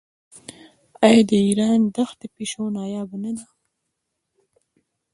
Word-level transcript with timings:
آیا 1.05 1.21
د 1.29 1.31
ایران 1.47 1.79
دښتي 1.95 2.27
پیشو 2.35 2.63
نایابه 2.77 3.17
نه 3.23 3.31
ده؟ 3.37 3.45